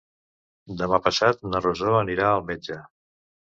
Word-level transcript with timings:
Demà 0.79 0.99
passat 1.09 1.45
na 1.51 1.63
Rosó 1.67 1.93
anirà 2.01 2.27
al 2.39 2.45
metge. 2.51 2.83